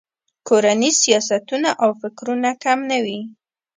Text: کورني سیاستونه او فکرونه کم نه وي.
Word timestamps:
کورني 0.47 0.91
سیاستونه 1.01 1.69
او 1.83 1.89
فکرونه 2.01 2.49
کم 2.63 2.79
نه 2.91 2.97
وي. 3.05 3.19